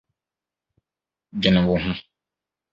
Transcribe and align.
Dwene 1.37 1.61
wo 1.67 1.75
ho 1.83 1.91